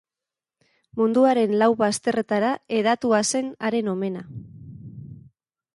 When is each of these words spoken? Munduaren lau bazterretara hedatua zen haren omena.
Munduaren 1.01 1.53
lau 1.63 1.67
bazterretara 1.81 2.51
hedatua 2.79 3.21
zen 3.35 3.55
haren 3.69 3.95
omena. 3.95 4.27